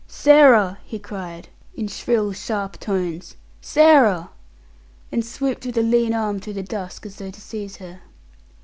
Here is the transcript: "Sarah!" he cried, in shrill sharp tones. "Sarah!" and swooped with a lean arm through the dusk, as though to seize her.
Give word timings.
"Sarah!" 0.07 0.79
he 0.83 0.97
cried, 0.97 1.49
in 1.75 1.87
shrill 1.87 2.33
sharp 2.33 2.79
tones. 2.79 3.35
"Sarah!" 3.61 4.31
and 5.11 5.23
swooped 5.23 5.63
with 5.67 5.77
a 5.77 5.83
lean 5.83 6.15
arm 6.15 6.39
through 6.39 6.53
the 6.53 6.63
dusk, 6.63 7.05
as 7.05 7.17
though 7.17 7.29
to 7.29 7.39
seize 7.39 7.75
her. 7.75 8.01